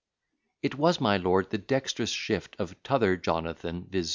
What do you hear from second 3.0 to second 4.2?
Jonathan, viz.